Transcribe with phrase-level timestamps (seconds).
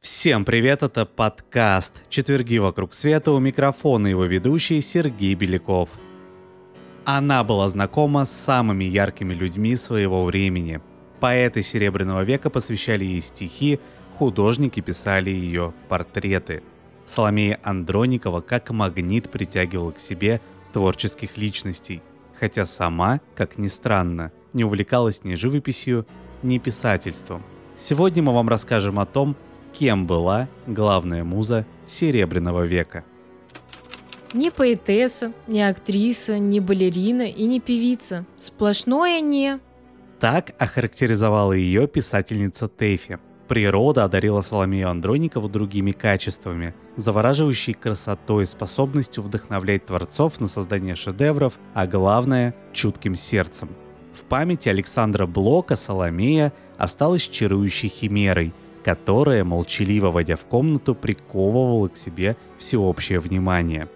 [0.00, 5.90] Всем привет, это подкаст «Четверги вокруг света» у микрофона его ведущий Сергей Беляков.
[7.04, 10.80] Она была знакома с самыми яркими людьми своего времени.
[11.20, 13.78] Поэты Серебряного века посвящали ей стихи,
[14.18, 16.64] художники писали ее портреты.
[17.08, 20.42] Соломея Андроникова как магнит притягивала к себе
[20.74, 22.02] творческих личностей,
[22.38, 26.06] хотя сама, как ни странно, не увлекалась ни живописью,
[26.42, 27.42] ни писательством.
[27.76, 29.36] Сегодня мы вам расскажем о том,
[29.72, 33.04] кем была главная муза Серебряного века.
[34.34, 38.26] Ни поэтесса, ни актриса, ни балерина и ни певица.
[38.36, 39.60] Сплошное «не».
[40.20, 43.18] Так охарактеризовала ее писательница Тэфи.
[43.48, 51.86] Природа одарила Соломею Андроникову другими качествами, завораживающей красотой, способностью вдохновлять творцов на создание шедевров, а
[51.86, 53.70] главное– чутким сердцем.
[54.12, 58.52] В памяти Александра Блока Соломея осталась чарующей химерой–
[58.88, 63.88] которая, молчаливо войдя в комнату, приковывала к себе всеобщее внимание.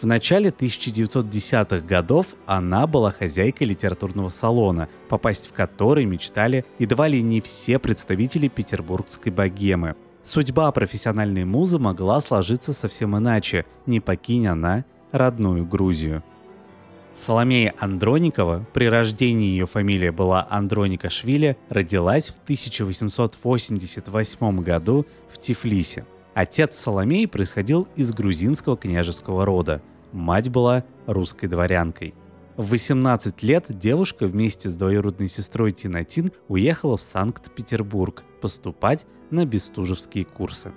[0.00, 7.22] В начале 1910-х годов она была хозяйкой литературного салона, попасть в который мечтали едва ли
[7.22, 9.96] не все представители петербургской богемы.
[10.22, 16.22] Судьба профессиональной музы могла сложиться совсем иначе, не покинь она родную Грузию–
[17.16, 26.04] Соломея Андроникова, при рождении ее фамилия была Андроникашвили, родилась в 1888 году в Тифлисе.
[26.36, 29.80] Отец Соломеи происходил из грузинского княжеского рода.
[30.12, 32.12] Мать была русской дворянкой.
[32.58, 40.26] В 18 лет девушка вместе с двоюродной сестрой Тинатин уехала в Санкт-Петербург поступать на бестужевские
[40.26, 40.72] курсы.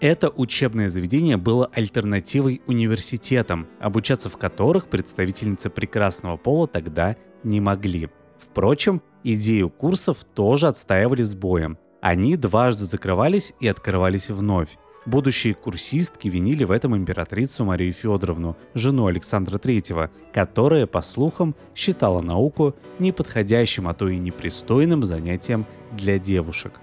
[0.00, 8.10] Это учебное заведение было альтернативой университетам, обучаться в которых представительницы прекрасного пола тогда не могли.
[8.40, 11.78] Впрочем, идею курсов тоже отстаивали с боем.
[12.00, 14.76] Они дважды закрывались и открывались вновь.
[15.06, 22.20] Будущие курсистки винили в этом императрицу Марию Федоровну, жену Александра III, которая, по слухам, считала
[22.20, 26.80] науку неподходящим, а то и непристойным занятием для девушек.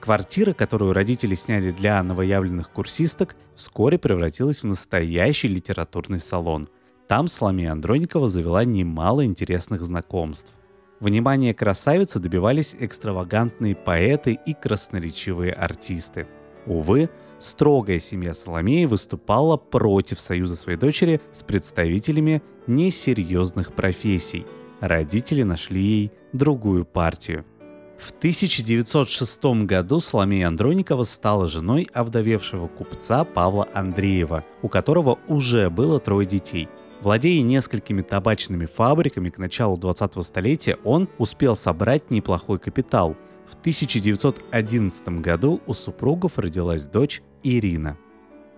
[0.00, 6.68] Квартира, которую родители сняли для новоявленных курсисток, вскоре превратилась в настоящий литературный салон.
[7.06, 10.56] Там Соломея Андроникова завела немало интересных знакомств.
[10.98, 16.26] Внимание красавицы добивались экстравагантные поэты и красноречивые артисты.
[16.68, 24.46] Увы, строгая семья Соломеи выступала против союза своей дочери с представителями несерьезных профессий.
[24.80, 27.44] Родители нашли ей другую партию–
[27.98, 35.98] в 1906 году Соломея Андроникова стала женой овдовевшего купца Павла Андреева, у которого уже было
[35.98, 36.68] трое детей.
[37.00, 43.16] Владея несколькими табачными фабриками к началу 20-го столетия, он успел собрать неплохой капитал.
[43.48, 47.96] В 1911 году у супругов родилась дочь Ирина.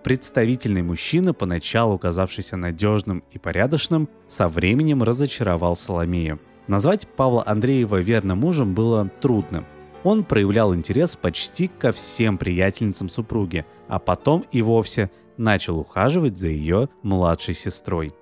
[0.03, 6.39] Представительный мужчина, поначалу казавшийся надежным и порядочным, со временем разочаровал Соломею–
[6.71, 9.65] Назвать Павла Андреева верным мужем было трудно.
[10.03, 16.47] Он проявлял интерес почти ко всем приятельницам супруги, а потом и вовсе начал ухаживать за
[16.47, 18.13] ее младшей сестрой.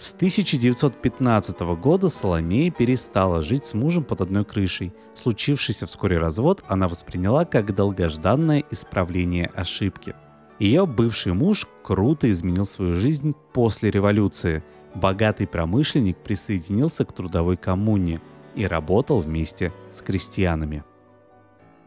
[0.00, 4.94] С 1915 года Соломея перестала жить с мужем под одной крышей.
[5.14, 10.14] Случившийся вскоре развод она восприняла как долгожданное исправление ошибки.
[10.58, 18.22] Ее бывший муж круто изменил свою жизнь после революции– богатый промышленник присоединился к трудовой коммуне
[18.54, 20.82] и работал вместе с крестьянами.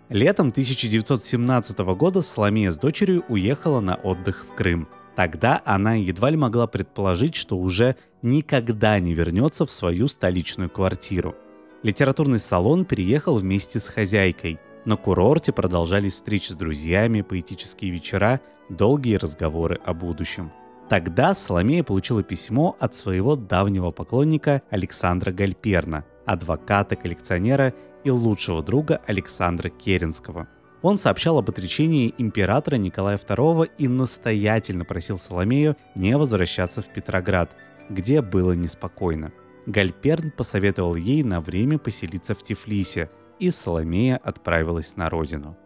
[0.10, 4.88] Летом 1917 года Соломея с дочерью уехала на отдых в Крым.
[5.16, 11.36] Тогда она едва ли могла предположить, что уже никогда не вернется в свою столичную квартиру.
[11.84, 14.60] Литературный салон переехал вместе с хозяйкой.
[14.86, 20.52] На курорте продолжались встречи с друзьями, поэтические вечера, долгие разговоры о будущем–
[20.90, 27.74] Тогда Соломея получила письмо от своего давнего поклонника Александра Гальперна, адвоката-коллекционера
[28.04, 30.48] и лучшего друга Александра Керенского.
[30.84, 37.56] Он сообщал об отречении императора Николая II и настоятельно просил Соломею не возвращаться в Петроград,
[37.90, 39.32] где было неспокойно.
[39.66, 43.10] Гальперн посоветовал ей на время поселиться в Тифлисе,
[43.40, 45.58] и Соломея отправилась на родину.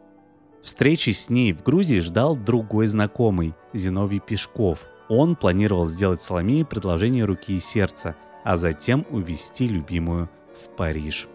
[0.61, 7.25] Встречи с ней в Грузии ждал другой знакомый, Зиновий Пешков, он планировал сделать Соломее предложение
[7.25, 11.27] руки и сердца, а затем увезти любимую в Париж.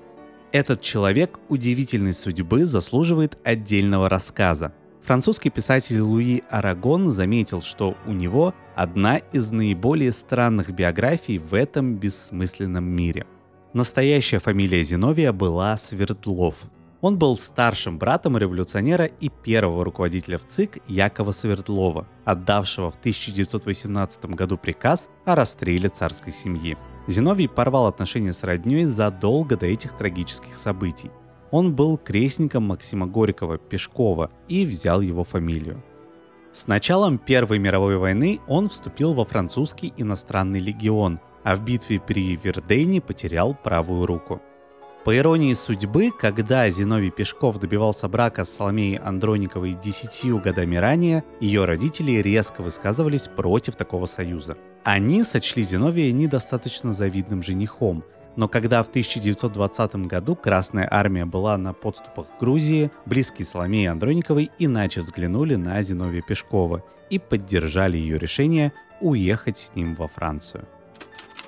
[0.52, 4.74] Этот человек удивительной судьбы заслуживает отдельного рассказа.
[5.00, 11.96] Французский писатель Луи Арагон заметил, что у него одна из наиболее странных биографий в этом
[11.96, 13.26] бессмысленном мире.
[13.72, 16.64] Настоящая фамилия Зиновия была Свердлов.
[17.00, 24.26] Он был старшим братом революционера и первого руководителя в ЦИК Якова Свердлова, отдавшего в 1918
[24.26, 26.76] году приказ о расстреле царской семьи.
[27.06, 31.10] Зиновий порвал отношения с родней задолго до этих трагических событий.
[31.50, 35.82] Он был крестником Максима Горького Пешкова и взял его фамилию.
[36.52, 42.36] С началом Первой мировой войны он вступил во французский иностранный легион, а в битве при
[42.36, 44.40] Вердейне потерял правую руку.
[45.04, 51.64] По иронии судьбы, когда Зиновий Пешков добивался брака с Соломеей Андрониковой десятью годами ранее, ее
[51.64, 54.56] родители резко высказывались против такого союза.
[54.84, 61.72] Они сочли Зиновия недостаточно завидным женихом, но когда в 1920 году Красная Армия была на
[61.72, 68.72] подступах к Грузии, близкие Соломеи Андрониковой иначе взглянули на Зиновия Пешкова и поддержали ее решение
[69.00, 70.66] уехать с ним во Францию.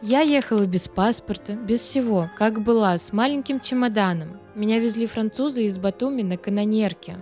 [0.00, 4.38] Я ехала без паспорта, без всего, как была, с маленьким чемоданом.
[4.54, 7.16] Меня везли французы из Батуми на канонерке.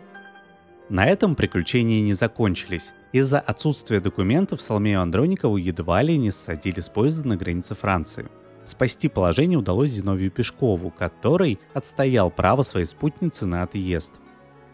[0.88, 2.93] На этом приключения не закончились.
[3.12, 8.29] Из-за отсутствия документов Соломею Андроникову едва ли не ссадили с поезда на границе Франции.
[8.64, 14.12] Спасти положение удалось Зиновию Пешкову, который отстоял право своей спутницы на отъезд.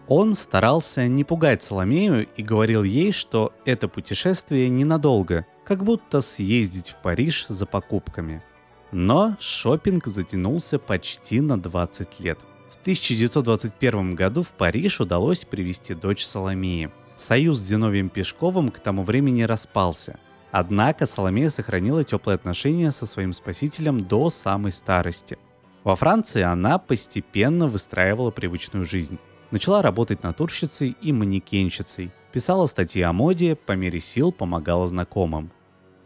[0.07, 6.89] Он старался не пугать Соломею и говорил ей, что это путешествие ненадолго– как будто съездить
[6.89, 8.43] в Париж за покупками.
[8.91, 12.39] Но шопинг затянулся почти на 20 лет.
[12.71, 16.91] В 1921 году в Париж удалось привести дочь Соломеи.
[17.19, 20.21] Союз с Зиновием Пешковым к тому времени распался.
[20.53, 25.37] Однако Соломея сохранила теплые отношения со своим спасителем до самой старости.
[25.83, 29.19] Во Франции она постепенно выстраивала привычную жизнь.
[29.51, 35.51] Начала работать натурщицей и манекенщицей, писала статьи о моде, по мере сил помогала знакомым.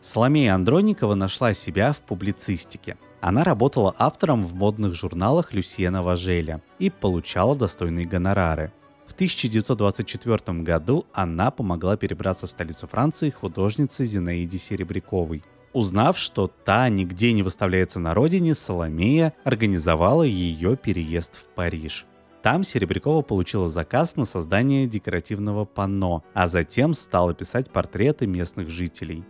[0.01, 2.97] Соломея Андроникова нашла себя в публицистике.
[3.21, 8.73] Она работала автором в модных журналах Люсьена Важеля и получала достойные гонорары.
[9.23, 15.45] В 1924 году она помогла перебраться в столицу Франции художнице Зинаиде Серебряковой.
[15.73, 22.05] Узнав, что та нигде не выставляется на родине, Соломея организовала ее переезд в Париж.
[22.43, 29.23] Там Серебрякова получила заказ на создание декоративного панно, а затем стала писать портреты местных жителей.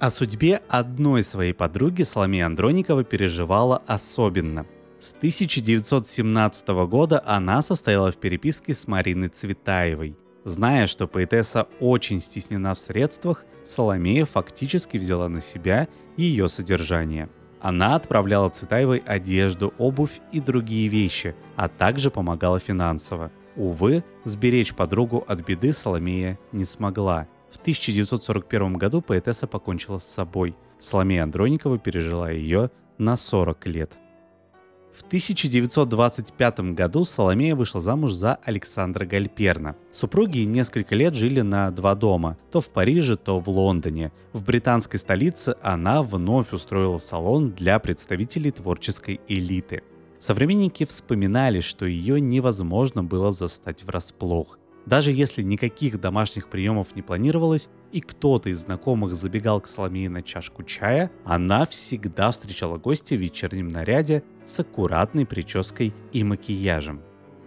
[0.00, 4.64] О судьбе одной своей подруги Соломея Андроникова переживала особенно.
[5.04, 10.16] С 1917 года она состояла в переписке с Мариной Цветаевой.
[10.44, 17.28] Зная, что поэтесса очень стеснена в средствах, Соломея фактически взяла на себя ее содержание.
[17.60, 23.30] Она отправляла Цветаевой одежду, обувь и другие вещи, а также помогала финансово.
[23.56, 27.28] Увы, сберечь подругу от беды Соломея не смогла.
[27.50, 30.56] В 1941 году поэтесса покончила с собой.
[30.78, 33.98] Соломея Андроникова пережила ее на 40 лет.
[34.94, 39.74] В 1925 году Соломея вышла замуж за Александра Гальперна.
[39.90, 44.12] Супруги несколько лет жили на два дома, то в Париже, то в Лондоне.
[44.32, 49.82] В британской столице она вновь устроила салон для представителей творческой элиты.
[50.20, 54.60] Современники вспоминали, что ее невозможно было застать врасплох.
[54.86, 60.22] Даже если никаких домашних приемов не планировалось, и кто-то из знакомых забегал к Соломее на
[60.22, 67.00] чашку чая, она всегда встречала гостя в вечернем наряде с аккуратной прической и макияжем.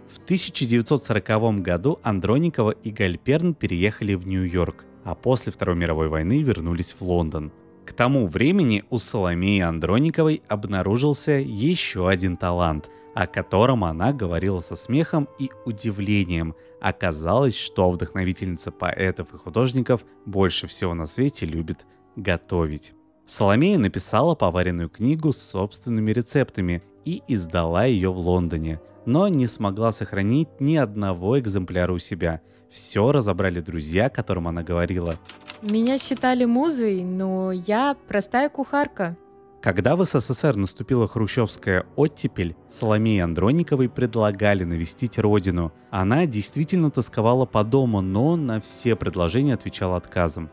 [0.08, 6.96] В 1940 году Андроникова и Гальперн переехали в Нью-Йорк, а после Второй мировой войны вернулись
[6.98, 7.52] в Лондон.
[7.88, 14.76] К тому времени у Соломеи Андрониковой обнаружился еще один талант, о котором она говорила со
[14.76, 16.54] смехом и удивлением.
[16.82, 22.92] Оказалось, что вдохновительница поэтов и художников больше всего на свете любит готовить.
[23.24, 29.92] Соломея написала поваренную книгу с собственными рецептами и издала ее в Лондоне, но не смогла
[29.92, 32.42] сохранить ни одного экземпляра у себя.
[32.68, 35.14] Все разобрали друзья, которым она говорила.
[35.62, 39.16] Меня считали музой, но я простая кухарка.
[39.60, 45.72] Когда в СССР наступила хрущевская оттепель, Соломее Андрониковой предлагали навестить родину.
[45.90, 50.48] Она действительно тосковала по дому, но на все предложения отвечала отказом.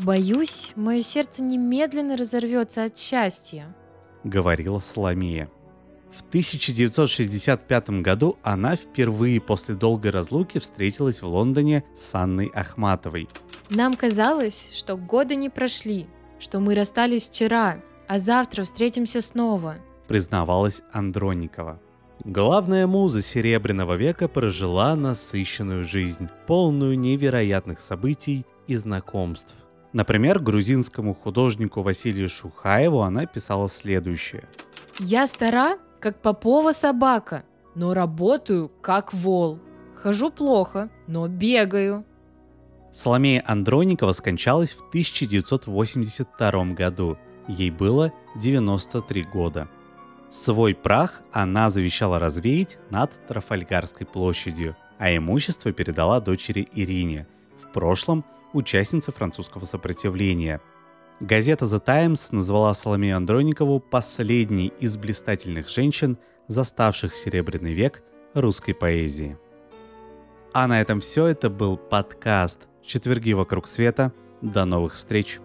[0.00, 3.76] «Боюсь, мое сердце немедленно разорвется от счастья»,—
[4.24, 5.50] говорила Соломея.
[6.10, 13.28] В 1965 году она впервые после долгой разлуки встретилась в Лондоне с Анной Ахматовой.
[13.70, 16.08] «Нам казалось, что годы не прошли,
[16.40, 19.76] что мы расстались вчера, а завтра встретимся снова»,
[20.08, 21.80] признавалась Андроникова.
[22.24, 29.54] Главная муза Серебряного века прожила насыщенную жизнь, полную невероятных событий и знакомств.
[29.92, 34.44] Например, грузинскому художнику Василию Шухаеву она писала следующее.
[34.98, 37.44] «Я стара, как попова собака,
[37.76, 39.60] но работаю, как вол.
[39.94, 42.04] Хожу плохо, но бегаю».
[42.92, 47.16] Соломея Андроникова скончалась в 1982 году.
[47.46, 49.68] Ей было 93 года.
[50.28, 57.26] Свой прах она завещала развеять над Трафальгарской площадью, а имущество передала дочери Ирине,
[57.58, 60.60] в прошлом участнице французского сопротивления.
[61.20, 66.18] Газета The Times назвала Соломею Андроникову последней из блистательных женщин,
[66.48, 68.02] заставших Серебряный век
[68.34, 69.36] русской поэзии.
[70.52, 71.26] А на этом все.
[71.26, 74.12] Это был подкаст «Четверги вокруг света».
[74.42, 75.38] До новых встреч!